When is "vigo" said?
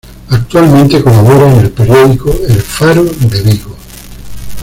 3.43-3.77